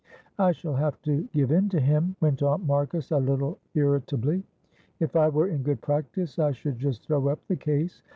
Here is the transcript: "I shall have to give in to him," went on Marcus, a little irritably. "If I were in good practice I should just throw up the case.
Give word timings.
"I 0.39 0.51
shall 0.51 0.73
have 0.73 0.99
to 1.03 1.29
give 1.31 1.51
in 1.51 1.69
to 1.69 1.79
him," 1.79 2.15
went 2.21 2.41
on 2.41 2.65
Marcus, 2.65 3.11
a 3.11 3.19
little 3.19 3.59
irritably. 3.75 4.41
"If 4.99 5.15
I 5.15 5.29
were 5.29 5.45
in 5.47 5.61
good 5.61 5.81
practice 5.81 6.39
I 6.39 6.53
should 6.53 6.79
just 6.79 7.05
throw 7.05 7.27
up 7.27 7.39
the 7.45 7.55
case. 7.55 8.01